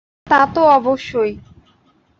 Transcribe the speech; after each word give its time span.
তা 0.27 0.39
তো 0.53 0.61
অবশ্যই। 0.69 1.31